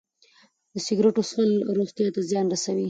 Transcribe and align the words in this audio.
د 0.73 0.75
سګرټو 0.85 1.21
څښل 1.29 1.51
روغتیا 1.77 2.07
ته 2.15 2.21
زیان 2.29 2.45
رسوي. 2.53 2.79